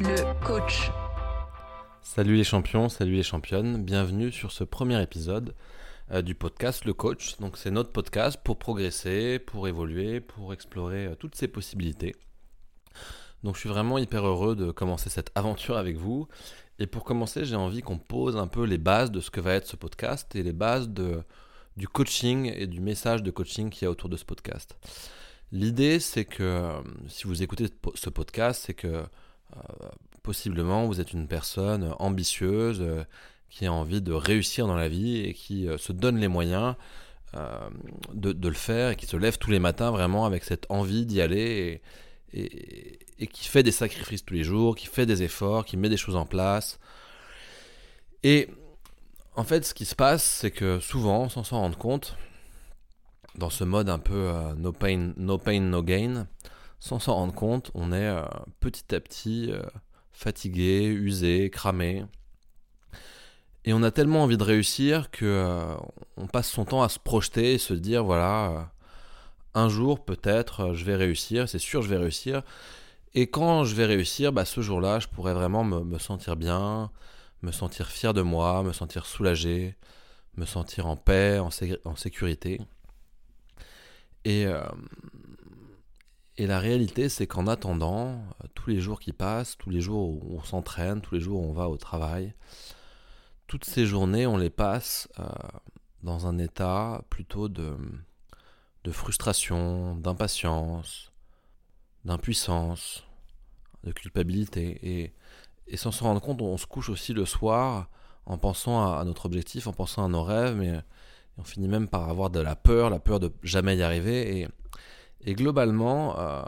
le 0.00 0.44
coach. 0.44 0.90
Salut 2.00 2.36
les 2.36 2.44
champions, 2.44 2.88
salut 2.88 3.16
les 3.16 3.22
championnes, 3.22 3.84
bienvenue 3.84 4.32
sur 4.32 4.50
ce 4.50 4.64
premier 4.64 5.02
épisode 5.02 5.54
euh, 6.10 6.22
du 6.22 6.34
podcast 6.34 6.86
Le 6.86 6.94
Coach. 6.94 7.36
Donc 7.38 7.58
c'est 7.58 7.70
notre 7.70 7.92
podcast 7.92 8.38
pour 8.42 8.58
progresser, 8.58 9.38
pour 9.38 9.68
évoluer, 9.68 10.20
pour 10.20 10.54
explorer 10.54 11.06
euh, 11.06 11.14
toutes 11.14 11.34
ces 11.34 11.48
possibilités. 11.48 12.14
Donc 13.44 13.56
je 13.56 13.60
suis 13.60 13.68
vraiment 13.68 13.98
hyper 13.98 14.26
heureux 14.26 14.56
de 14.56 14.70
commencer 14.70 15.10
cette 15.10 15.32
aventure 15.34 15.76
avec 15.76 15.96
vous. 15.96 16.28
Et 16.78 16.86
pour 16.86 17.04
commencer, 17.04 17.44
j'ai 17.44 17.56
envie 17.56 17.82
qu'on 17.82 17.98
pose 17.98 18.38
un 18.38 18.46
peu 18.46 18.64
les 18.64 18.78
bases 18.78 19.10
de 19.10 19.20
ce 19.20 19.30
que 19.30 19.40
va 19.40 19.52
être 19.52 19.66
ce 19.66 19.76
podcast 19.76 20.34
et 20.34 20.42
les 20.42 20.54
bases 20.54 20.88
du 20.88 21.88
coaching 21.88 22.50
et 22.54 22.66
du 22.66 22.80
message 22.80 23.22
de 23.22 23.30
coaching 23.30 23.68
qu'il 23.68 23.84
y 23.84 23.86
a 23.86 23.90
autour 23.90 24.08
de 24.08 24.16
ce 24.16 24.24
podcast. 24.24 24.76
L'idée, 25.52 26.00
c'est 26.00 26.24
que 26.24 26.42
euh, 26.42 26.80
si 27.08 27.24
vous 27.24 27.42
écoutez 27.42 27.66
ce 27.94 28.08
podcast, 28.08 28.62
c'est 28.64 28.74
que 28.74 29.04
possiblement 30.22 30.86
vous 30.86 31.00
êtes 31.00 31.12
une 31.12 31.26
personne 31.26 31.94
ambitieuse 31.98 32.80
euh, 32.80 33.04
qui 33.48 33.66
a 33.66 33.72
envie 33.72 34.00
de 34.00 34.12
réussir 34.12 34.66
dans 34.66 34.76
la 34.76 34.88
vie 34.88 35.18
et 35.18 35.34
qui 35.34 35.68
euh, 35.68 35.78
se 35.78 35.92
donne 35.92 36.18
les 36.18 36.28
moyens 36.28 36.74
euh, 37.34 37.68
de, 38.12 38.48
le 38.48 38.54
faire 38.54 38.90
et 38.90 38.96
qui 38.96 39.06
se 39.06 39.16
lève 39.16 39.38
tous 39.38 39.50
les 39.50 39.58
matins 39.58 39.90
vraiment 39.90 40.26
avec 40.26 40.44
cette 40.44 40.66
envie 40.68 41.06
d'y 41.06 41.20
aller 41.20 41.82
et, 42.32 43.00
et, 43.18 43.26
qui 43.26 43.48
fait 43.48 43.62
des 43.62 43.72
sacrifices 43.72 44.24
tous 44.24 44.34
les 44.34 44.44
jours, 44.44 44.76
qui 44.76 44.86
fait 44.86 45.06
des 45.06 45.22
efforts, 45.22 45.64
qui 45.64 45.76
met 45.76 45.88
des 45.88 45.96
choses 45.96 46.16
en 46.16 46.26
place. 46.26 46.78
Et 48.22 48.48
en 49.36 49.44
fait, 49.44 49.64
ce 49.64 49.74
qui 49.74 49.84
se 49.84 49.94
passe, 49.94 50.24
c'est 50.24 50.50
que 50.50 50.80
souvent, 50.80 51.28
sans 51.28 51.44
s'en 51.44 51.60
rendre 51.60 51.78
compte, 51.78 52.16
dans 53.36 53.50
ce 53.50 53.64
mode 53.64 53.88
un 53.88 53.98
peu 53.98 54.32
no, 54.56 54.72
pain, 54.72 55.12
no 55.16 55.38
pain, 55.38 55.60
no 55.60 55.82
gain, 55.82 56.28
sans 56.80 56.98
s'en 56.98 57.14
rendre 57.14 57.34
compte, 57.34 57.70
on 57.74 57.92
est 57.92 58.10
petit 58.58 58.94
à 58.94 59.00
petit 59.00 59.52
fatigué, 60.12 60.86
usé, 60.86 61.50
cramé. 61.50 62.04
Et 63.64 63.72
on 63.72 63.82
a 63.82 63.90
tellement 63.90 64.22
envie 64.22 64.38
de 64.38 64.42
réussir 64.42 65.10
que 65.10 65.24
euh, 65.24 65.74
on 66.16 66.26
passe 66.26 66.48
son 66.48 66.64
temps 66.64 66.82
à 66.82 66.88
se 66.88 66.98
projeter 66.98 67.54
et 67.54 67.58
se 67.58 67.74
dire 67.74 68.04
voilà, 68.04 68.50
euh, 68.50 68.62
un 69.54 69.68
jour 69.68 70.04
peut-être 70.04 70.60
euh, 70.60 70.74
je 70.74 70.84
vais 70.84 70.96
réussir, 70.96 71.48
c'est 71.48 71.58
sûr 71.58 71.82
je 71.82 71.88
vais 71.88 71.98
réussir. 71.98 72.42
Et 73.14 73.28
quand 73.28 73.64
je 73.64 73.74
vais 73.74 73.86
réussir, 73.86 74.32
bah, 74.32 74.44
ce 74.44 74.60
jour-là, 74.60 75.00
je 75.00 75.08
pourrais 75.08 75.34
vraiment 75.34 75.64
me, 75.64 75.98
sentir 75.98 76.36
bien, 76.36 76.90
me 77.42 77.50
sentir 77.50 77.88
fier 77.88 78.14
de 78.14 78.22
moi, 78.22 78.62
me 78.62 78.72
sentir 78.72 79.04
soulagé, 79.04 79.74
me 80.36 80.46
sentir 80.46 80.86
en 80.86 80.96
paix, 80.96 81.40
en, 81.40 81.50
en 81.84 81.96
sécurité. 81.96 82.60
Et, 84.24 84.46
et 86.40 86.46
la 86.46 86.58
réalité, 86.58 87.10
c'est 87.10 87.26
qu'en 87.26 87.46
attendant, 87.46 88.12
euh, 88.42 88.46
tous 88.54 88.70
les 88.70 88.80
jours 88.80 88.98
qui 88.98 89.12
passent, 89.12 89.58
tous 89.58 89.68
les 89.68 89.82
jours 89.82 90.08
où 90.08 90.38
on 90.38 90.42
s'entraîne, 90.42 91.02
tous 91.02 91.14
les 91.14 91.20
jours 91.20 91.42
où 91.42 91.44
on 91.44 91.52
va 91.52 91.68
au 91.68 91.76
travail, 91.76 92.32
toutes 93.46 93.66
ces 93.66 93.84
journées, 93.84 94.26
on 94.26 94.38
les 94.38 94.48
passe 94.48 95.06
euh, 95.18 95.24
dans 96.02 96.26
un 96.26 96.38
état 96.38 97.04
plutôt 97.10 97.50
de, 97.50 97.76
de 98.84 98.90
frustration, 98.90 99.96
d'impatience, 99.96 101.12
d'impuissance, 102.06 103.04
de 103.84 103.92
culpabilité. 103.92 105.12
Et, 105.68 105.76
sans 105.76 105.92
s'en 105.92 106.06
rendre 106.06 106.22
compte, 106.22 106.40
on 106.40 106.56
se 106.56 106.64
couche 106.64 106.88
aussi 106.88 107.12
le 107.12 107.26
soir 107.26 107.90
en 108.24 108.38
pensant 108.38 108.96
à, 108.96 109.04
notre 109.04 109.26
objectif, 109.26 109.66
en 109.66 109.74
pensant 109.74 110.06
à 110.06 110.08
nos 110.08 110.22
rêves, 110.22 110.56
mais 110.56 110.80
on 111.36 111.44
finit 111.44 111.68
même 111.68 111.86
par 111.86 112.08
avoir 112.08 112.30
de 112.30 112.40
la 112.40 112.56
peur, 112.56 112.88
la 112.88 112.98
peur 112.98 113.20
de 113.20 113.30
jamais 113.42 113.76
y 113.76 113.82
arriver. 113.82 114.48
Et 115.24 115.34
globalement, 115.34 116.18
euh, 116.18 116.42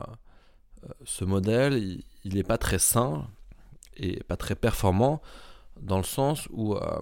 euh, 0.85 0.89
ce 1.05 1.25
modèle, 1.25 2.03
il 2.25 2.35
n'est 2.35 2.43
pas 2.43 2.59
très 2.59 2.79
sain 2.79 3.27
et 3.97 4.23
pas 4.25 4.37
très 4.37 4.55
performant 4.55 5.21
dans 5.81 5.99
le 5.99 6.05
sens 6.05 6.49
où, 6.51 6.75
euh, 6.75 7.01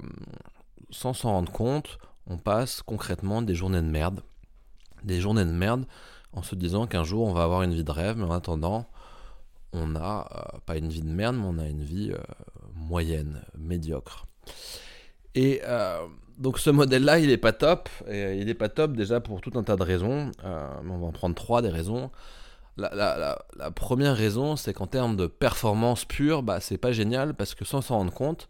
sans 0.90 1.12
s'en 1.12 1.30
rendre 1.32 1.52
compte, 1.52 1.98
on 2.26 2.38
passe 2.38 2.82
concrètement 2.82 3.42
des 3.42 3.54
journées 3.54 3.82
de 3.82 3.88
merde. 3.88 4.22
Des 5.04 5.20
journées 5.20 5.44
de 5.44 5.52
merde 5.52 5.86
en 6.32 6.42
se 6.42 6.54
disant 6.54 6.86
qu'un 6.86 7.04
jour 7.04 7.26
on 7.26 7.32
va 7.32 7.44
avoir 7.44 7.62
une 7.62 7.74
vie 7.74 7.84
de 7.84 7.90
rêve, 7.90 8.16
mais 8.16 8.24
en 8.24 8.32
attendant, 8.32 8.88
on 9.72 9.86
n'a 9.86 10.28
pas 10.66 10.76
une 10.76 10.88
vie 10.88 11.02
de 11.02 11.08
merde, 11.08 11.36
mais 11.36 11.46
on 11.46 11.58
a 11.58 11.68
une 11.68 11.82
vie 11.82 12.12
moyenne, 12.74 13.42
médiocre. 13.56 14.26
Et 15.34 15.62
donc 16.40 16.58
ce 16.58 16.70
modèle-là, 16.70 17.18
il 17.18 17.28
n'est 17.28 17.36
pas 17.36 17.52
top. 17.52 17.88
Et 18.08 18.38
il 18.38 18.46
n'est 18.46 18.54
pas 18.54 18.70
top 18.70 18.96
déjà 18.96 19.20
pour 19.20 19.42
tout 19.42 19.52
un 19.56 19.62
tas 19.62 19.76
de 19.76 19.82
raisons. 19.82 20.32
Euh, 20.44 20.68
on 20.88 20.98
va 20.98 21.06
en 21.06 21.12
prendre 21.12 21.34
trois 21.34 21.60
des 21.62 21.68
raisons. 21.68 22.10
La, 22.78 23.36
première 23.74 24.16
raison, 24.16 24.56
c'est 24.56 24.72
qu'en 24.72 24.86
termes 24.86 25.16
de 25.16 25.26
performance 25.26 26.06
pure, 26.06 26.42
bah, 26.42 26.60
c'est 26.60 26.78
pas 26.78 26.92
génial 26.92 27.34
parce 27.34 27.54
que 27.54 27.66
sans 27.66 27.82
s'en 27.82 27.98
rendre 27.98 28.12
compte, 28.12 28.48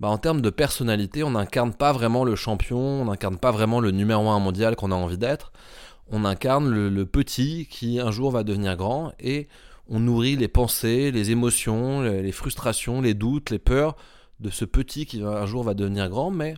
bah, 0.00 0.08
en 0.08 0.18
termes 0.18 0.40
de 0.40 0.50
personnalité, 0.50 1.22
on 1.22 1.30
n'incarne 1.30 1.72
pas 1.72 1.92
vraiment 1.92 2.24
le 2.24 2.34
champion, 2.34 2.80
on 2.80 3.04
n'incarne 3.04 3.36
pas 3.36 3.52
vraiment 3.52 3.78
le 3.78 3.92
numéro 3.92 4.28
un 4.28 4.40
mondial 4.40 4.74
qu'on 4.74 4.90
a 4.90 4.96
envie 4.96 5.18
d'être. 5.18 5.52
On 6.10 6.24
incarne 6.24 6.68
le, 6.68 7.06
petit 7.06 7.68
qui 7.70 8.00
un 8.00 8.10
jour 8.10 8.32
va 8.32 8.42
devenir 8.42 8.76
grand 8.76 9.12
et 9.20 9.46
on 9.88 10.00
nourrit 10.00 10.34
les 10.34 10.48
pensées, 10.48 11.12
les 11.12 11.30
émotions, 11.30 12.02
les 12.02 12.32
frustrations, 12.32 13.00
les 13.00 13.14
doutes, 13.14 13.50
les 13.50 13.60
peurs 13.60 13.94
de 14.40 14.50
ce 14.50 14.64
petit 14.64 15.06
qui 15.06 15.22
un 15.22 15.46
jour 15.46 15.62
va 15.62 15.74
devenir 15.74 16.08
grand, 16.08 16.32
mais 16.32 16.56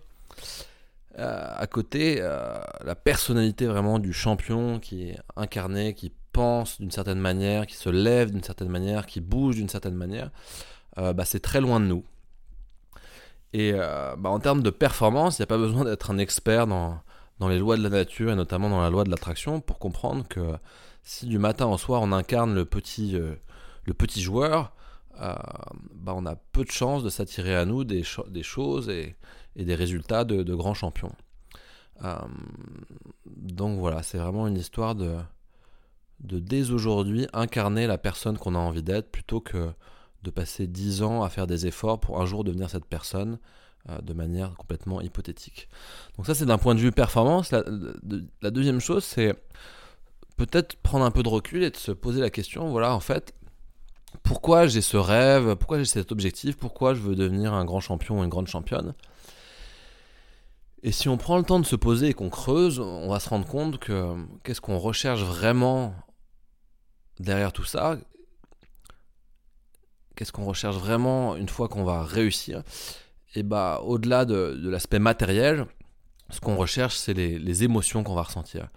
euh, 1.18 1.52
à 1.56 1.66
côté, 1.68 2.16
euh, 2.18 2.58
la 2.84 2.96
personnalité 2.96 3.66
vraiment 3.66 4.00
du 4.00 4.12
champion 4.12 4.80
qui 4.80 5.10
est 5.10 5.18
incarné, 5.36 5.94
qui 5.94 6.12
pense 6.32 6.80
d'une 6.80 6.90
certaine 6.90 7.20
manière, 7.20 7.66
qui 7.66 7.76
se 7.76 7.88
lève 7.88 8.32
d'une 8.32 8.42
certaine 8.42 8.68
manière, 8.68 9.06
qui 9.06 9.20
bouge 9.20 9.56
d'une 9.56 9.68
certaine 9.68 9.94
manière, 9.94 10.30
euh, 10.98 11.12
bah, 11.12 11.24
c'est 11.24 11.40
très 11.40 11.60
loin 11.60 11.78
de 11.78 11.86
nous. 11.86 12.04
Et 13.52 13.72
bah, 13.72 14.30
en 14.30 14.40
termes 14.40 14.64
de 14.64 14.70
performance, 14.70 15.38
il 15.38 15.42
n'y 15.42 15.44
a 15.44 15.46
pas 15.46 15.58
besoin 15.58 15.84
d'être 15.84 16.10
un 16.10 16.18
expert 16.18 16.66
dans, 16.66 16.98
les 17.48 17.58
lois 17.60 17.76
de 17.76 17.84
la 17.84 17.88
nature 17.88 18.32
et 18.32 18.34
notamment 18.34 18.68
dans 18.68 18.82
la 18.82 18.90
loi 18.90 19.04
de 19.04 19.10
l'attraction 19.10 19.60
pour 19.60 19.78
comprendre 19.78 20.26
que 20.26 20.54
si 21.04 21.26
du 21.26 21.38
matin 21.38 21.66
au 21.66 21.78
soir 21.78 22.02
on 22.02 22.10
incarne 22.10 22.52
le 22.52 22.64
petit, 22.64 23.12
le 23.12 23.94
petit 23.94 24.20
joueur, 24.20 24.72
bah, 25.16 26.14
on 26.16 26.26
a 26.26 26.34
peu 26.34 26.64
de 26.64 26.72
chances 26.72 27.04
de 27.04 27.10
s'attirer 27.10 27.54
à 27.54 27.64
nous 27.64 27.84
des, 27.84 28.02
des 28.28 28.42
choses 28.42 28.88
et, 28.88 29.14
et 29.56 29.64
des 29.64 29.74
résultats 29.74 30.24
de, 30.24 30.54
grands 30.54 30.74
champions. 30.74 31.12
Euh, 32.04 32.16
donc 33.26 33.78
voilà, 33.78 34.02
c'est 34.02 34.18
vraiment 34.18 34.46
une 34.46 34.56
histoire 34.56 34.94
de, 34.94 35.16
de 36.20 36.38
dès 36.38 36.70
aujourd'hui 36.70 37.26
incarner 37.32 37.86
la 37.86 37.98
personne 37.98 38.36
qu'on 38.36 38.54
a 38.54 38.58
envie 38.58 38.82
d'être 38.82 39.10
plutôt 39.10 39.40
que 39.40 39.70
de 40.22 40.30
passer 40.30 40.66
10 40.66 41.02
ans 41.02 41.22
à 41.22 41.28
faire 41.28 41.46
des 41.46 41.66
efforts 41.66 42.00
pour 42.00 42.20
un 42.20 42.26
jour 42.26 42.44
devenir 42.44 42.70
cette 42.70 42.86
personne 42.86 43.38
euh, 43.90 44.00
de 44.00 44.14
manière 44.14 44.54
complètement 44.54 45.00
hypothétique. 45.00 45.68
Donc 46.16 46.26
ça 46.26 46.34
c'est 46.34 46.46
d'un 46.46 46.58
point 46.58 46.74
de 46.74 46.80
vue 46.80 46.92
performance. 46.92 47.50
La, 47.50 47.62
la 48.42 48.50
deuxième 48.50 48.80
chose 48.80 49.04
c'est 49.04 49.34
peut-être 50.36 50.76
prendre 50.76 51.04
un 51.04 51.10
peu 51.10 51.22
de 51.22 51.28
recul 51.28 51.62
et 51.62 51.70
de 51.70 51.76
se 51.76 51.92
poser 51.92 52.20
la 52.20 52.30
question, 52.30 52.70
voilà 52.70 52.94
en 52.94 53.00
fait, 53.00 53.34
pourquoi 54.22 54.66
j'ai 54.66 54.80
ce 54.80 54.96
rêve, 54.96 55.56
pourquoi 55.56 55.78
j'ai 55.78 55.84
cet 55.84 56.12
objectif, 56.12 56.56
pourquoi 56.56 56.94
je 56.94 57.00
veux 57.00 57.14
devenir 57.14 57.52
un 57.52 57.64
grand 57.64 57.80
champion 57.80 58.20
ou 58.20 58.24
une 58.24 58.30
grande 58.30 58.48
championne? 58.48 58.94
Et 60.84 60.92
si 60.92 61.08
on 61.08 61.16
prend 61.16 61.38
le 61.38 61.44
temps 61.44 61.58
de 61.58 61.64
se 61.64 61.76
poser 61.76 62.08
et 62.08 62.12
qu'on 62.12 62.28
creuse, 62.28 62.78
on 62.78 63.08
va 63.08 63.18
se 63.18 63.30
rendre 63.30 63.46
compte 63.46 63.78
que 63.78 64.14
qu'est-ce 64.42 64.60
qu'on 64.60 64.76
recherche 64.76 65.22
vraiment 65.22 65.94
derrière 67.18 67.54
tout 67.54 67.64
ça? 67.64 67.96
Qu'est-ce 70.14 70.30
qu'on 70.30 70.44
recherche 70.44 70.76
vraiment 70.76 71.36
une 71.36 71.48
fois 71.48 71.68
qu'on 71.68 71.84
va 71.84 72.04
réussir? 72.04 72.62
Et 73.34 73.42
bah 73.42 73.80
au-delà 73.82 74.26
de, 74.26 74.60
l'aspect 74.62 74.98
matériel, 74.98 75.64
ce 76.28 76.40
qu'on 76.40 76.54
recherche, 76.54 76.96
c'est 76.96 77.14
les, 77.14 77.64
émotions 77.64 78.04
qu'on 78.04 78.14
va 78.14 78.24
ressentir. 78.24 78.68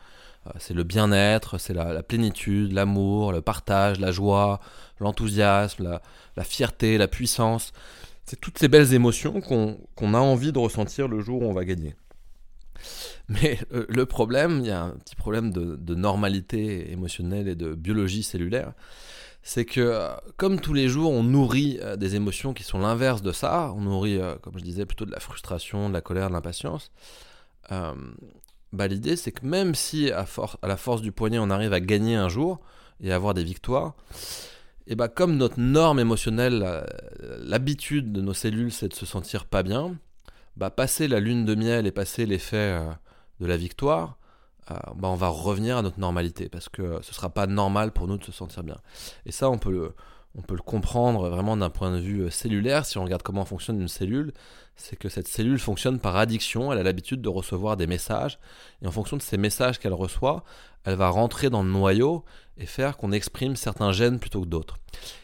Euh, 0.47 0.51
c'est 0.59 0.73
le 0.73 0.83
bien-être, 0.83 1.57
c'est 1.57 1.73
la, 1.73 2.01
plénitude, 2.03 2.71
l'amour, 2.71 3.33
le 3.33 3.41
partage, 3.41 3.99
la 3.99 4.13
joie, 4.13 4.61
l'enthousiasme, 5.01 5.99
la 6.37 6.43
fierté, 6.45 6.97
la 6.97 7.09
puissance. 7.09 7.73
C'est 8.27 8.39
toutes 8.41 8.59
ces 8.59 8.67
belles 8.67 8.93
émotions 8.93 9.39
qu'on 9.39 10.13
a 10.13 10.19
envie 10.19 10.51
de 10.51 10.59
ressentir 10.59 11.07
le 11.07 11.21
jour 11.21 11.41
où 11.41 11.45
on 11.45 11.53
va 11.53 11.63
gagner. 11.63 11.95
Mais 13.29 13.57
euh, 13.73 13.85
le 13.87 14.05
problème, 14.05 14.59
il 14.59 14.67
y 14.67 14.71
a 14.71 14.83
un 14.83 14.91
petit 14.91 15.15
problème 15.15 15.51
de, 15.51 15.95
normalité 15.95 16.91
émotionnelle 16.91 17.47
et 17.47 17.55
de 17.55 17.73
biologie 17.73 18.23
cellulaire, 18.23 18.73
c'est 19.43 19.63
que 19.63 19.79
euh, 19.79 20.09
comme 20.35 20.59
tous 20.59 20.73
les 20.73 20.89
jours 20.89 21.11
on 21.11 21.23
nourrit 21.23 21.79
euh, 21.81 21.95
des 21.95 22.15
émotions 22.15 22.53
qui 22.53 22.63
sont 22.63 22.79
l'inverse 22.79 23.21
de 23.21 23.31
ça, 23.31 23.71
on 23.75 23.81
nourrit, 23.81 24.19
comme 24.41 24.57
je 24.57 24.63
disais, 24.63 24.85
plutôt 24.85 25.05
de 25.05 25.11
la 25.11 25.21
frustration, 25.21 25.87
de 25.87 25.93
la 25.93 26.01
colère, 26.01 26.27
de 26.27 26.33
l'impatience, 26.33 26.91
bah, 27.69 28.87
l'idée 28.87 29.15
c'est 29.15 29.31
que 29.31 29.45
même 29.45 29.73
si 29.73 30.11
à, 30.11 30.25
à, 30.61 30.67
la 30.67 30.77
force 30.77 31.01
du 31.01 31.13
poignet 31.13 31.39
on 31.39 31.49
arrive 31.49 31.71
à 31.71 31.79
gagner 31.79 32.15
un 32.15 32.27
jour 32.27 32.59
et 33.01 33.13
avoir 33.13 33.33
des 33.33 33.45
victoires, 33.45 33.95
et 34.87 34.95
bah 34.95 35.09
comme 35.09 35.35
notre 35.35 35.59
norme 35.59 35.99
émotionnelle, 35.99 36.85
l'habitude 37.47 38.11
de 38.11 38.21
nos 38.21 38.33
cellules, 38.33 38.71
c'est 38.71 38.89
de 38.89 38.93
se 38.93 39.05
sentir 39.05 39.45
pas 39.45 39.63
bien, 39.63 39.95
bah 40.55 40.69
passer 40.69 41.07
la 41.07 41.19
lune 41.19 41.45
de 41.45 41.55
miel 41.55 41.87
et 41.87 41.91
passer 41.91 42.25
l'effet 42.25 42.57
euh, 42.57 42.89
de 43.39 43.45
la 43.45 43.57
victoire, 43.57 44.17
euh, 44.71 44.75
bah 44.95 45.07
on 45.07 45.15
va 45.15 45.29
revenir 45.29 45.77
à 45.77 45.81
notre 45.81 45.99
normalité 45.99 46.49
parce 46.49 46.69
que 46.69 46.99
ce 47.01 47.13
sera 47.13 47.29
pas 47.29 47.47
normal 47.47 47.91
pour 47.91 48.07
nous 48.07 48.17
de 48.17 48.23
se 48.23 48.31
sentir 48.31 48.63
bien. 48.63 48.77
Et 49.25 49.31
ça, 49.31 49.49
on 49.49 49.57
peut 49.57 49.71
le, 49.71 49.93
on 50.37 50.41
peut 50.41 50.55
le 50.55 50.61
comprendre 50.61 51.29
vraiment 51.29 51.57
d'un 51.57 51.71
point 51.71 51.91
de 51.91 51.99
vue 51.99 52.21
euh, 52.21 52.29
cellulaire, 52.29 52.85
si 52.85 52.97
on 52.97 53.03
regarde 53.03 53.23
comment 53.23 53.43
fonctionne 53.43 53.81
une 53.81 53.87
cellule, 53.87 54.33
c'est 54.75 54.95
que 54.95 55.09
cette 55.09 55.27
cellule 55.27 55.57
fonctionne 55.57 55.99
par 55.99 56.15
addiction, 56.15 56.71
elle 56.71 56.77
a 56.77 56.83
l'habitude 56.83 57.21
de 57.21 57.29
recevoir 57.29 57.75
des 57.75 57.87
messages, 57.87 58.37
et 58.83 58.87
en 58.87 58.91
fonction 58.91 59.17
de 59.17 59.21
ces 59.23 59.37
messages 59.37 59.79
qu'elle 59.79 59.93
reçoit, 59.93 60.43
elle 60.83 60.95
va 60.95 61.09
rentrer 61.09 61.49
dans 61.49 61.63
le 61.63 61.69
noyau 61.69 62.23
et 62.57 62.67
faire 62.67 62.97
qu'on 62.97 63.11
exprime 63.11 63.55
certains 63.55 63.91
gènes 63.91 64.19
plutôt 64.19 64.41
que 64.41 64.47
d'autres. 64.47 64.77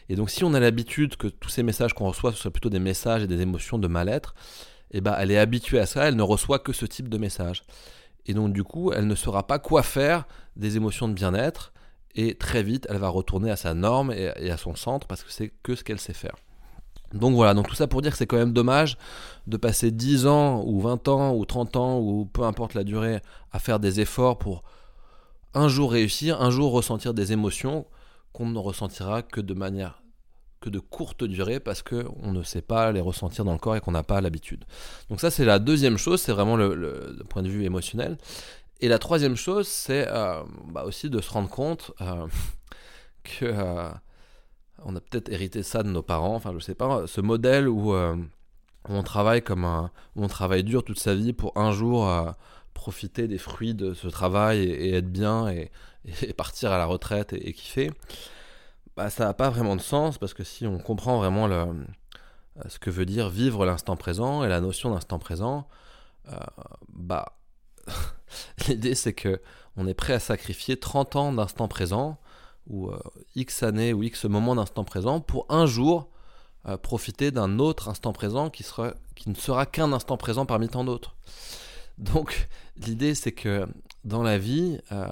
Et 0.08 0.16
donc 0.16 0.30
si 0.30 0.42
on 0.44 0.52
a 0.52 0.60
l'habitude 0.60 1.16
que 1.16 1.28
tous 1.28 1.48
ces 1.48 1.62
messages 1.62 1.94
qu'on 1.94 2.08
reçoit, 2.08 2.32
soient 2.32 2.50
plutôt 2.50 2.70
des 2.70 2.80
messages 2.80 3.22
et 3.22 3.26
des 3.28 3.40
émotions 3.40 3.78
de 3.78 3.86
mal-être, 3.86 4.34
eh 4.90 5.00
ben, 5.00 5.14
elle 5.18 5.30
est 5.30 5.38
habituée 5.38 5.78
à 5.78 5.86
ça, 5.86 6.06
elle 6.08 6.16
ne 6.16 6.22
reçoit 6.22 6.58
que 6.58 6.72
ce 6.72 6.86
type 6.86 7.08
de 7.08 7.18
messages. 7.18 7.62
Et 8.26 8.34
donc 8.34 8.52
du 8.52 8.64
coup, 8.64 8.92
elle 8.92 9.06
ne 9.06 9.14
saura 9.14 9.46
pas 9.46 9.58
quoi 9.58 9.82
faire 9.82 10.26
des 10.56 10.76
émotions 10.76 11.08
de 11.08 11.14
bien-être, 11.14 11.72
et 12.14 12.34
très 12.34 12.62
vite 12.62 12.86
elle 12.90 12.98
va 12.98 13.08
retourner 13.08 13.50
à 13.50 13.56
sa 13.56 13.74
norme 13.74 14.12
et, 14.12 14.50
à 14.50 14.56
son 14.56 14.74
centre 14.74 15.06
parce 15.06 15.22
que 15.22 15.32
c'est 15.32 15.52
que 15.62 15.74
ce 15.74 15.84
qu'elle 15.84 16.00
sait 16.00 16.12
faire. 16.12 16.36
Donc 17.12 17.34
voilà, 17.34 17.54
donc 17.54 17.68
tout 17.68 17.76
ça 17.76 17.86
pour 17.86 18.02
dire 18.02 18.10
que 18.10 18.18
c'est 18.18 18.26
quand 18.26 18.36
même 18.36 18.52
dommage 18.52 18.98
de 19.46 19.56
passer 19.56 19.92
10 19.92 20.26
ans 20.26 20.64
ou 20.66 20.80
20 20.80 21.06
ans 21.08 21.34
ou 21.34 21.44
30 21.44 21.76
ans 21.76 21.98
ou 22.00 22.26
peu 22.26 22.42
importe 22.42 22.74
la 22.74 22.82
durée 22.82 23.20
à 23.52 23.58
faire 23.58 23.78
des 23.78 24.00
efforts 24.00 24.38
pour 24.38 24.64
un 25.54 25.68
jour 25.68 25.92
réussir, 25.92 26.42
un 26.42 26.50
jour 26.50 26.72
ressentir 26.72 27.14
des 27.14 27.32
émotions 27.32 27.86
qu'on 28.32 28.46
ne 28.46 28.58
ressentira 28.58 29.22
que 29.22 29.40
de 29.40 29.54
manière 29.54 30.02
que 30.64 30.70
de 30.70 30.78
courte 30.80 31.24
durée 31.24 31.60
parce 31.60 31.82
qu'on 31.82 32.32
ne 32.32 32.42
sait 32.42 32.62
pas 32.62 32.90
les 32.90 33.00
ressentir 33.00 33.44
dans 33.44 33.52
le 33.52 33.58
corps 33.58 33.76
et 33.76 33.80
qu'on 33.80 33.92
n'a 33.92 34.02
pas 34.02 34.20
l'habitude. 34.20 34.64
Donc 35.10 35.20
ça 35.20 35.30
c'est 35.30 35.44
la 35.44 35.58
deuxième 35.58 35.98
chose, 35.98 36.22
c'est 36.22 36.32
vraiment 36.32 36.56
le, 36.56 37.22
point 37.28 37.42
de 37.42 37.48
vue 37.48 37.64
émotionnel. 37.64 38.16
Et 38.80 38.88
la 38.88 38.98
troisième 38.98 39.36
chose, 39.36 39.68
c'est 39.68 40.08
euh, 40.08 40.42
bah 40.66 40.84
aussi 40.84 41.10
de 41.10 41.20
se 41.20 41.30
rendre 41.30 41.48
compte 41.48 41.92
euh, 42.00 42.26
que 43.22 43.44
euh, 43.44 43.88
on 44.84 44.96
a 44.96 45.00
peut-être 45.00 45.30
hérité 45.30 45.62
ça 45.62 45.82
de 45.82 45.88
nos 45.88 46.02
parents. 46.02 46.34
Enfin, 46.34 46.52
je 46.54 46.58
sais 46.58 46.74
pas, 46.74 47.06
ce 47.06 47.20
modèle 47.20 47.68
où, 47.68 47.94
on 48.86 49.02
travaille 49.02 49.40
comme 49.42 49.64
un, 49.64 49.90
on 50.14 50.28
travaille 50.28 50.62
dur 50.62 50.84
toute 50.84 50.98
sa 50.98 51.14
vie 51.14 51.32
pour 51.32 51.56
un 51.56 51.72
jour 51.72 52.06
profiter 52.74 53.28
des 53.28 53.38
fruits 53.38 53.72
de 53.72 53.94
ce 53.94 54.08
travail 54.08 54.62
et, 54.62 54.94
être 54.94 55.10
bien 55.10 55.48
et, 56.22 56.32
partir 56.36 56.72
à 56.72 56.78
la 56.78 56.84
retraite 56.84 57.32
et, 57.32 57.52
kiffer. 57.52 57.92
Bah, 58.96 59.08
ça 59.08 59.24
n'a 59.24 59.34
pas 59.34 59.48
vraiment 59.48 59.76
de 59.76 59.80
sens 59.80 60.18
parce 60.18 60.34
que 60.34 60.44
si 60.44 60.66
on 60.66 60.78
comprend 60.78 61.16
vraiment 61.16 61.48
ce 62.66 62.78
que 62.78 62.90
veut 62.90 63.06
dire 63.06 63.30
vivre 63.30 63.64
l'instant 63.64 63.96
présent 63.96 64.44
et 64.44 64.48
la 64.48 64.60
notion 64.60 64.90
d'instant 64.90 65.18
présent, 65.18 65.66
bah 66.92 67.36
L'idée, 68.68 68.94
c'est 68.94 69.12
que 69.12 69.40
on 69.76 69.86
est 69.86 69.94
prêt 69.94 70.12
à 70.12 70.20
sacrifier 70.20 70.76
30 70.76 71.16
ans 71.16 71.32
d'instant 71.32 71.68
présent, 71.68 72.18
ou 72.68 72.88
euh, 72.88 72.98
X 73.34 73.62
années, 73.62 73.92
ou 73.92 74.02
X 74.02 74.24
moments 74.24 74.54
d'instant 74.54 74.84
présent, 74.84 75.20
pour 75.20 75.46
un 75.48 75.66
jour 75.66 76.08
euh, 76.66 76.76
profiter 76.76 77.30
d'un 77.30 77.58
autre 77.58 77.88
instant 77.88 78.12
présent 78.12 78.50
qui, 78.50 78.64
ne 79.26 79.34
sera 79.34 79.66
qu'un 79.66 79.92
instant 79.92 80.16
présent 80.16 80.46
parmi 80.46 80.68
tant 80.68 80.84
d'autres. 80.84 81.16
Donc, 81.98 82.48
l'idée, 82.76 83.14
c'est 83.14 83.32
que 83.32 83.66
dans 84.04 84.22
la 84.22 84.38
vie, 84.38 84.78
euh, 84.92 85.08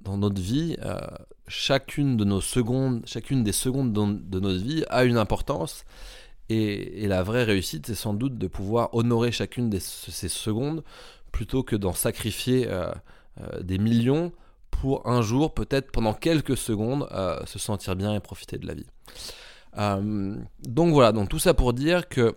dans 0.00 0.18
notre 0.18 0.40
vie, 0.40 0.76
chacune 1.48 2.16
des 2.16 3.52
secondes 3.52 3.92
de 3.92 4.40
notre 4.40 4.62
vie 4.62 4.84
a 4.88 5.04
une 5.04 5.16
importance. 5.16 5.84
Et, 6.48 7.06
la 7.06 7.22
vraie 7.22 7.44
réussite, 7.44 7.86
c'est 7.86 7.94
sans 7.94 8.12
doute 8.12 8.36
de 8.36 8.46
pouvoir 8.46 8.94
honorer 8.94 9.32
chacune 9.32 9.70
de 9.70 9.78
ces 9.78 10.28
secondes 10.28 10.82
plutôt 11.32 11.62
que 11.62 11.74
d'en 11.74 11.94
sacrifier 11.94 12.68
euh, 12.68 12.92
euh, 13.40 13.62
des 13.62 13.78
millions 13.78 14.32
pour 14.70 15.08
un 15.08 15.22
jour, 15.22 15.54
peut-être 15.54 15.90
pendant 15.90 16.14
quelques 16.14 16.56
secondes, 16.56 17.08
euh, 17.12 17.44
se 17.46 17.58
sentir 17.58 17.96
bien 17.96 18.14
et 18.14 18.20
profiter 18.20 18.58
de 18.58 18.66
la 18.66 18.74
vie. 18.74 18.86
donc 20.68 20.92
voilà, 20.92 21.12
donc 21.12 21.28
tout 21.28 21.38
ça 21.38 21.54
pour 21.54 21.72
dire 21.72 22.08
que 22.08 22.36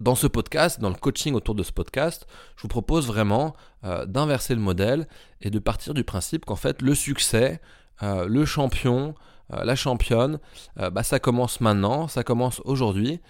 dans 0.00 0.14
ce 0.14 0.26
podcast, 0.26 0.80
dans 0.80 0.88
le 0.88 0.96
coaching 0.96 1.34
autour 1.34 1.54
de 1.54 1.62
ce 1.62 1.72
podcast, 1.72 2.26
je 2.56 2.62
vous 2.62 2.68
propose 2.68 3.06
vraiment 3.06 3.54
d'inverser 3.82 4.54
le 4.54 4.60
modèle 4.60 5.06
et 5.42 5.50
de 5.50 5.58
partir 5.58 5.94
du 5.94 6.02
principe 6.02 6.44
qu'en 6.44 6.56
fait 6.56 6.82
le 6.82 6.94
succès, 6.94 7.60
le 8.02 8.44
champion, 8.44 9.14
la 9.50 9.76
championne, 9.76 10.38
bah, 10.76 11.02
ça 11.02 11.18
commence 11.18 11.60
maintenant, 11.60 12.08
ça 12.08 12.24
commence 12.24 12.60
aujourd'hui 12.64 13.20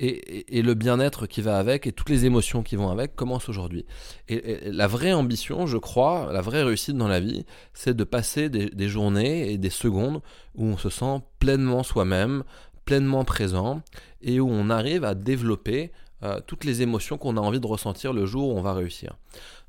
et, 0.00 0.62
le 0.62 0.74
bien-être 0.74 1.26
qui 1.26 1.42
va 1.42 1.58
avec 1.58 1.86
et 1.86 1.92
toutes 1.92 2.08
les 2.08 2.24
émotions 2.24 2.62
qui 2.62 2.76
vont 2.76 2.88
avec 2.88 3.14
commencent 3.14 3.48
aujourd'hui. 3.48 3.84
Et, 4.28 4.70
la 4.70 4.86
vraie 4.86 5.12
ambition, 5.12 5.66
je 5.66 5.76
crois, 5.76 6.30
la 6.32 6.40
vraie 6.40 6.62
réussite 6.62 6.96
dans 6.96 7.08
la 7.08 7.20
vie, 7.20 7.44
c'est 7.74 7.94
de 7.94 8.04
passer 8.04 8.48
des, 8.48 8.88
journées 8.88 9.52
et 9.52 9.58
des 9.58 9.70
secondes 9.70 10.22
où 10.54 10.64
on 10.64 10.78
se 10.78 10.88
sent 10.88 11.20
pleinement 11.38 11.82
soi-même, 11.82 12.44
pleinement 12.86 13.24
présent 13.24 13.82
et 14.22 14.40
où 14.40 14.48
on 14.48 14.70
arrive 14.70 15.04
à 15.04 15.14
développer 15.14 15.92
euh, 16.22 16.40
toutes 16.46 16.64
les 16.64 16.82
émotions 16.82 17.18
qu'on 17.18 17.36
a 17.36 17.40
envie 17.40 17.60
de 17.60 17.66
ressentir 17.66 18.12
le 18.12 18.26
jour 18.26 18.48
où 18.48 18.58
on 18.58 18.62
va 18.62 18.72
réussir. 18.72 19.16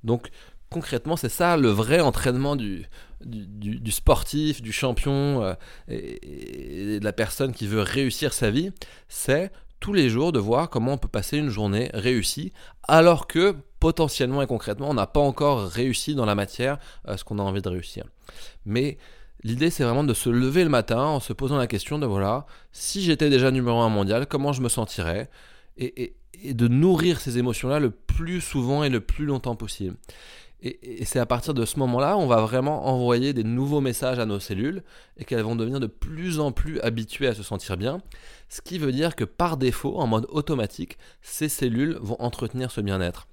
Donc 0.03 0.29
concrètement, 0.69 1.17
c'est 1.17 1.29
ça 1.29 1.57
le 1.57 1.69
vrai 1.69 1.99
entraînement 1.99 2.55
du, 2.55 2.87
du, 3.25 3.91
sportif, 3.91 4.61
du 4.61 4.71
champion 4.71 5.43
euh, 5.43 5.53
et, 5.89 6.99
de 6.99 7.03
la 7.03 7.13
personne 7.13 7.51
qui 7.51 7.67
veut 7.67 7.81
réussir 7.81 8.33
sa 8.33 8.49
vie, 8.49 8.71
c'est 9.09 9.51
tous 9.81 9.91
les 9.91 10.09
jours 10.09 10.31
de 10.31 10.39
voir 10.39 10.69
comment 10.69 10.93
on 10.93 10.97
peut 10.97 11.09
passer 11.09 11.37
une 11.37 11.49
journée 11.49 11.89
réussie, 11.93 12.53
alors 12.87 13.27
que 13.27 13.55
potentiellement 13.81 14.41
et 14.41 14.47
concrètement, 14.47 14.89
on 14.89 14.93
n'a 14.93 15.07
pas 15.07 15.19
encore 15.19 15.67
réussi 15.67 16.15
dans 16.15 16.25
la 16.25 16.35
matière 16.35 16.77
euh, 17.09 17.17
ce 17.17 17.25
qu'on 17.25 17.39
a 17.39 17.41
envie 17.41 17.63
de 17.63 17.67
réussir. 17.67 18.05
Mais 18.65 18.97
l'idée, 19.43 19.71
c'est 19.71 19.83
vraiment 19.83 20.05
de 20.05 20.13
se 20.13 20.29
lever 20.29 20.63
le 20.63 20.69
matin 20.69 21.01
en 21.01 21.19
se 21.19 21.33
posant 21.33 21.57
la 21.57 21.67
question 21.67 21.99
de 21.99 22.05
voilà, 22.05 22.45
si 22.71 23.01
j'étais 23.01 23.29
déjà 23.29 23.51
numéro 23.51 23.79
un 23.81 23.89
mondial, 23.89 24.27
comment 24.27 24.53
je 24.53 24.61
me 24.61 24.69
sentirais? 24.69 25.29
Et, 25.77 26.15
et 26.43 26.53
de 26.53 26.67
nourrir 26.67 27.19
ces 27.19 27.39
émotions-là 27.39 27.79
le 27.79 27.91
plus 27.91 28.39
souvent 28.39 28.83
et 28.83 28.89
le 28.89 29.01
plus 29.01 29.25
longtemps 29.25 29.55
possible. 29.55 29.95
Et, 30.63 31.05
c'est 31.05 31.19
à 31.19 31.25
partir 31.25 31.53
de 31.53 31.65
ce 31.65 31.79
moment-là, 31.79 32.17
on 32.17 32.27
va 32.27 32.41
vraiment 32.41 32.87
envoyer 32.87 33.33
des 33.33 33.43
nouveaux 33.43 33.81
messages 33.81 34.19
à 34.19 34.25
nos 34.25 34.39
cellules 34.39 34.83
et 35.17 35.25
qu'elles 35.25 35.41
vont 35.41 35.55
devenir 35.55 35.79
de 35.79 35.87
plus 35.87 36.39
en 36.39 36.51
plus 36.51 36.79
habituées 36.81 37.27
à 37.27 37.33
se 37.33 37.43
sentir 37.43 37.77
bien. 37.77 37.99
Ce 38.47 38.61
qui 38.61 38.77
veut 38.77 38.91
dire 38.91 39.15
que 39.15 39.23
par 39.23 39.57
défaut, 39.57 39.97
en 39.97 40.07
mode 40.07 40.27
automatique, 40.29 40.97
ces 41.21 41.49
cellules 41.49 41.97
vont 42.01 42.17
entretenir 42.19 42.69
ce 42.69 42.81
bien-être 42.81 43.27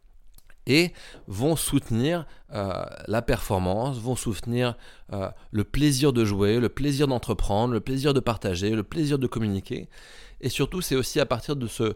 et 0.66 0.92
vont 1.26 1.56
soutenir 1.56 2.26
euh, 2.54 2.84
la 3.06 3.22
performance, 3.22 3.98
vont 3.98 4.16
soutenir 4.16 4.76
euh, 5.12 5.28
le 5.50 5.64
plaisir 5.64 6.12
de 6.12 6.24
jouer, 6.24 6.60
le 6.60 6.68
plaisir 6.68 7.08
d'entreprendre, 7.08 7.72
le 7.72 7.80
plaisir 7.80 8.14
de 8.14 8.20
partager, 8.20 8.70
le 8.70 8.82
plaisir 8.82 9.18
de 9.18 9.26
communiquer. 9.26 9.88
Et 10.40 10.48
surtout, 10.48 10.80
c'est 10.80 10.96
aussi 10.96 11.20
à 11.20 11.26
partir 11.26 11.56
de, 11.56 11.66
ce, 11.66 11.94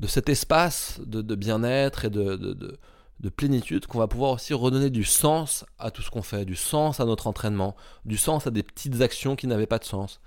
de 0.00 0.06
cet 0.06 0.28
espace 0.28 1.00
de, 1.04 1.34
bien-être 1.34 2.06
et 2.06 2.10
de, 2.10 2.36
de 2.36 2.78
de 3.22 3.28
plénitude 3.28 3.86
qu'on 3.86 3.98
va 3.98 4.08
pouvoir 4.08 4.32
aussi 4.32 4.52
redonner 4.52 4.90
du 4.90 5.04
sens 5.04 5.64
à 5.78 5.90
tout 5.90 6.02
ce 6.02 6.10
qu'on 6.10 6.22
fait, 6.22 6.44
du 6.44 6.56
sens 6.56 6.98
à 6.98 7.04
notre 7.04 7.28
entraînement, 7.28 7.76
du 8.04 8.16
sens 8.16 8.46
à 8.46 8.50
des 8.50 8.64
petites 8.64 9.00
actions 9.00 9.36
qui 9.36 9.46
n'avaient 9.46 9.66
pas 9.66 9.78
de 9.78 9.84
sens. 9.84 10.20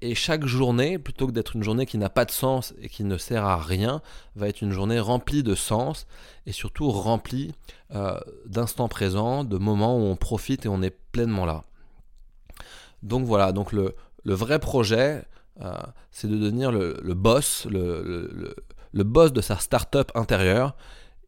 Et, 0.00 0.14
chaque 0.14 0.46
journée, 0.46 0.98
plutôt 0.98 1.26
que 1.26 1.32
d'être 1.32 1.56
une 1.56 1.64
journée 1.64 1.86
qui 1.86 1.98
n'a 1.98 2.08
pas 2.08 2.24
de 2.24 2.30
sens 2.30 2.72
et 2.80 2.88
qui 2.88 3.02
ne 3.02 3.16
sert 3.16 3.44
à 3.44 3.60
rien, 3.60 4.00
va 4.36 4.48
être 4.48 4.62
une 4.62 4.70
journée 4.70 5.00
remplie 5.00 5.42
de 5.42 5.56
sens 5.56 6.06
et 6.46 6.52
surtout 6.52 6.88
remplie 6.90 7.52
euh, 7.94 8.18
d'instants 8.46 8.88
présents, 8.88 9.42
de 9.42 9.58
moments 9.58 9.98
où 9.98 10.02
on 10.02 10.14
profite 10.14 10.66
et 10.66 10.68
on 10.68 10.82
est 10.82 10.96
pleinement 11.10 11.46
là. 11.46 11.64
Donc 13.02 13.26
voilà, 13.26 13.50
donc 13.50 13.72
le, 13.72 13.94
vrai 14.24 14.60
projet, 14.60 15.24
euh, 15.60 15.74
c'est 16.12 16.28
de 16.28 16.36
devenir 16.36 16.70
le, 16.70 16.94
boss, 17.14 17.66
le, 17.68 18.54
le, 18.92 19.04
boss 19.04 19.32
de 19.32 19.40
sa 19.40 19.58
start-up 19.58 20.12
intérieure 20.14 20.76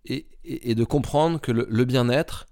et, 0.07 0.75
de 0.75 0.85
comprendre 0.85 1.41
que 1.41 1.53
le, 1.53 1.85
bien-être, 1.85 2.47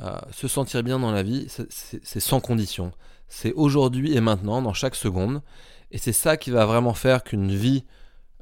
euh, 0.00 0.18
se 0.30 0.48
sentir 0.48 0.82
bien 0.82 0.98
dans 0.98 1.10
la 1.10 1.22
vie, 1.22 1.48
c'est 1.70 2.20
sans 2.20 2.40
condition. 2.40 2.92
C'est 3.28 3.52
aujourd'hui 3.52 4.14
et 4.14 4.20
maintenant, 4.20 4.62
dans 4.62 4.74
chaque 4.74 4.94
seconde. 4.94 5.42
Et 5.90 5.98
c'est 5.98 6.12
ça 6.12 6.36
qui 6.36 6.50
va 6.50 6.66
vraiment 6.66 6.94
faire 6.94 7.24
qu'une 7.24 7.50
vie 7.50 7.84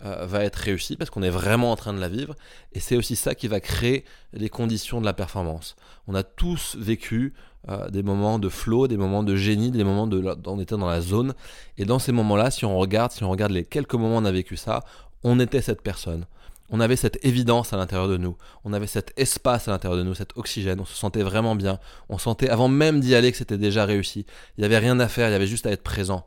euh, 0.05 0.27
va 0.27 0.45
être 0.45 0.57
réussie, 0.57 0.97
parce 0.97 1.11
qu'on 1.11 1.23
est 1.23 1.31
vraiment 1.31 1.73
en 1.73 1.77
train 1.77 1.95
de 1.95 2.01
la 2.01 2.09
vivre. 2.09 2.35
Et 2.73 2.81
c'est 2.81 2.97
aussi 2.97 3.17
ça 3.17 3.35
qui 3.35 3.49
va 3.49 3.61
créer 3.61 4.05
les 4.33 4.49
conditions 4.49 5.01
de 5.01 5.07
la 5.07 5.13
performance. 5.13 5.77
On 6.07 6.15
a 6.15 6.23
tous 6.23 6.77
vécu 6.79 7.35
euh, 7.69 7.89
des 7.91 8.03
moments 8.03 8.39
de 8.39 8.49
flow, 8.49 8.89
des 8.89 8.97
moments 8.97 9.23
de 9.23 9.37
génie, 9.37 9.71
des 9.71 9.85
moments 9.85 10.07
de, 10.07 10.23
on 10.47 10.61
était 10.61 10.77
dans 10.77 10.87
la 10.87 11.01
zone. 11.01 11.35
Et 11.79 11.85
dans 11.85 11.99
ces 11.99 12.13
moments-là, 12.13 12.51
si 12.51 12.65
on 12.65 12.77
regarde, 12.77 13.13
si 13.13 13.25
on 13.25 13.31
regarde 13.31 13.53
les 13.53 13.65
quelques 13.65 13.95
moments 13.95 14.17
où 14.17 14.21
on 14.21 14.25
a 14.25 14.33
vécu 14.33 14.57
ça, 14.57 14.85
on 15.25 15.41
était 15.41 15.63
cette 15.63 15.83
personne 15.83 16.27
on 16.71 16.81
avait 16.81 16.97
cette 16.97 17.25
évidence 17.25 17.73
à 17.73 17.77
l'intérieur 17.77 18.09
de 18.09 18.17
nous, 18.17 18.37
on 18.65 18.73
avait 18.73 18.87
cet 18.87 19.13
espace 19.17 19.69
à 19.69 19.71
l'intérieur 19.71 19.99
de 19.99 20.05
nous, 20.05 20.15
cet 20.15 20.37
oxygène, 20.37 20.81
on 20.81 20.85
se 20.85 20.95
sentait 20.95 21.23
vraiment 21.23 21.55
bien, 21.55 21.79
on 22.09 22.19
sentait 22.19 22.49
avant 22.49 22.69
même 22.69 23.01
d'y 23.01 23.15
aller 23.15 23.31
que 23.33 23.39
c'était 23.39 23.59
déjà 23.59 23.85
réussi, 23.85 24.27
il 24.57 24.61
n'y 24.61 24.65
avait 24.65 24.79
rien 24.79 24.99
à 25.01 25.09
faire, 25.09 25.29
il 25.29 25.33
y 25.33 25.37
avait 25.37 25.47
juste 25.47 25.67
à 25.67 25.71
être 25.71 25.83
présent. 25.83 26.27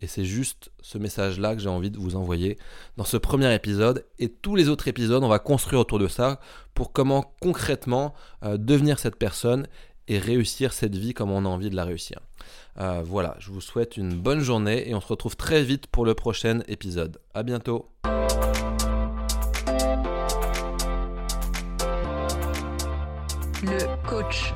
Et 0.00 0.06
c'est 0.06 0.24
juste 0.24 0.70
ce 0.82 0.98
message-là 0.98 1.54
que 1.54 1.62
j'ai 1.62 1.68
envie 1.68 1.90
de 1.90 1.98
vous 1.98 2.14
envoyer 2.14 2.58
dans 2.98 3.04
ce 3.04 3.16
premier 3.16 3.54
épisode. 3.54 4.04
Et 4.18 4.28
tous 4.28 4.54
les 4.54 4.68
autres 4.68 4.86
épisodes, 4.86 5.24
on 5.24 5.28
va 5.28 5.38
construire 5.38 5.80
autour 5.80 5.98
de 5.98 6.08
ça 6.08 6.40
pour 6.74 6.92
comment 6.92 7.32
concrètement 7.40 8.12
euh, 8.44 8.58
devenir 8.58 8.98
cette 8.98 9.16
personne 9.16 9.66
et 10.08 10.18
réussir 10.18 10.72
cette 10.72 10.94
vie 10.94 11.14
comme 11.14 11.30
on 11.30 11.46
a 11.46 11.48
envie 11.48 11.70
de 11.70 11.76
la 11.76 11.84
réussir. 11.84 12.20
Euh, 12.78 13.02
voilà, 13.04 13.36
je 13.38 13.50
vous 13.50 13.60
souhaite 13.60 13.96
une 13.96 14.14
bonne 14.14 14.40
journée 14.40 14.88
et 14.88 14.94
on 14.94 15.00
se 15.00 15.06
retrouve 15.06 15.36
très 15.36 15.62
vite 15.62 15.86
pour 15.86 16.04
le 16.04 16.14
prochain 16.14 16.60
épisode. 16.68 17.18
À 17.32 17.42
bientôt. 17.42 17.88
Le 23.64 23.96
coach. 24.06 24.52